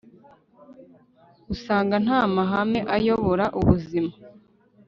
usanga 1.53 1.95
nta 2.05 2.19
mahame 2.35 2.79
ayobora 2.95 3.45
ubuzima 3.59 4.13